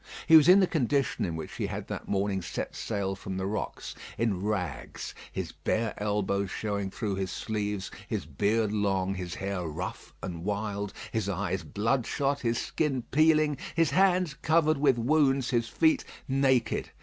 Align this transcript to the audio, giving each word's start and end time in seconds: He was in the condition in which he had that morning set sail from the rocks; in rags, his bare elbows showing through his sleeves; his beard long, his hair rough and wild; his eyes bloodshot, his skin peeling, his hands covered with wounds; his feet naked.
He 0.25 0.35
was 0.35 0.49
in 0.49 0.61
the 0.61 0.65
condition 0.65 1.25
in 1.25 1.35
which 1.35 1.53
he 1.57 1.67
had 1.67 1.87
that 1.87 2.07
morning 2.07 2.41
set 2.41 2.75
sail 2.75 3.13
from 3.15 3.37
the 3.37 3.45
rocks; 3.45 3.93
in 4.17 4.41
rags, 4.41 5.13
his 5.31 5.51
bare 5.51 5.93
elbows 6.01 6.49
showing 6.49 6.89
through 6.89 7.17
his 7.17 7.29
sleeves; 7.29 7.91
his 8.07 8.25
beard 8.25 8.71
long, 8.71 9.13
his 9.13 9.35
hair 9.35 9.61
rough 9.67 10.11
and 10.23 10.43
wild; 10.43 10.91
his 11.11 11.29
eyes 11.29 11.61
bloodshot, 11.61 12.39
his 12.39 12.57
skin 12.59 13.03
peeling, 13.11 13.59
his 13.75 13.91
hands 13.91 14.33
covered 14.41 14.79
with 14.79 14.97
wounds; 14.97 15.51
his 15.51 15.67
feet 15.69 16.03
naked. 16.27 16.89